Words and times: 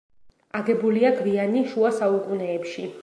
აგებულია 0.59 1.11
გვიანი 1.19 1.63
შუა 1.75 1.93
საუკუნეებში. 2.01 2.89